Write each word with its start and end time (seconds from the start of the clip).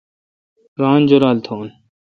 ران 0.79 1.01
جولال 1.09 1.37
تھون۔ 1.45 1.65